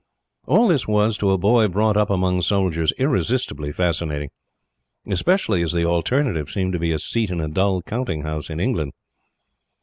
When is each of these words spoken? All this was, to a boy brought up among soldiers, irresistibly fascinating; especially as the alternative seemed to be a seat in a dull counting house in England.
All 0.47 0.67
this 0.67 0.87
was, 0.87 1.15
to 1.19 1.29
a 1.29 1.37
boy 1.37 1.67
brought 1.67 1.95
up 1.95 2.09
among 2.09 2.41
soldiers, 2.41 2.91
irresistibly 2.97 3.71
fascinating; 3.71 4.31
especially 5.07 5.61
as 5.61 5.73
the 5.73 5.85
alternative 5.85 6.49
seemed 6.49 6.73
to 6.73 6.79
be 6.79 6.91
a 6.91 6.97
seat 6.97 7.29
in 7.29 7.39
a 7.39 7.47
dull 7.47 7.83
counting 7.83 8.23
house 8.23 8.49
in 8.49 8.59
England. 8.59 8.93